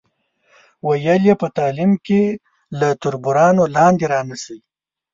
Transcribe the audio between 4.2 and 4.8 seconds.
نشئ.